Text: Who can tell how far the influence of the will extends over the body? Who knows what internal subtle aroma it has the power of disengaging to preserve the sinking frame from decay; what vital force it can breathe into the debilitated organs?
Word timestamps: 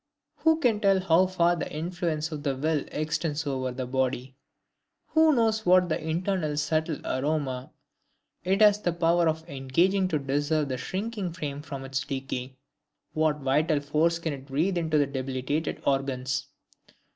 Who 0.37 0.57
can 0.59 0.79
tell 0.79 0.99
how 0.99 1.27
far 1.27 1.55
the 1.55 1.71
influence 1.71 2.31
of 2.31 2.41
the 2.41 2.55
will 2.55 2.85
extends 2.91 3.45
over 3.45 3.71
the 3.71 3.85
body? 3.85 4.35
Who 5.09 5.31
knows 5.35 5.63
what 5.63 5.91
internal 5.91 6.57
subtle 6.57 6.97
aroma 7.05 7.69
it 8.43 8.61
has 8.61 8.81
the 8.81 8.93
power 8.93 9.27
of 9.29 9.41
disengaging 9.45 10.07
to 10.07 10.19
preserve 10.19 10.69
the 10.69 10.77
sinking 10.79 11.33
frame 11.33 11.61
from 11.61 11.87
decay; 11.87 12.55
what 13.13 13.41
vital 13.41 13.79
force 13.79 14.17
it 14.17 14.21
can 14.23 14.41
breathe 14.41 14.79
into 14.79 14.97
the 14.97 15.05
debilitated 15.05 15.83
organs? 15.85 16.47